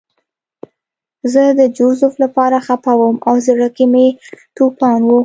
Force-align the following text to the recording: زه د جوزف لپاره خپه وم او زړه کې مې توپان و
زه 1.33 1.43
د 1.59 1.61
جوزف 1.77 2.13
لپاره 2.23 2.57
خپه 2.67 2.91
وم 2.99 3.15
او 3.27 3.35
زړه 3.47 3.67
کې 3.75 3.85
مې 3.91 4.07
توپان 4.57 4.99
و 5.05 5.11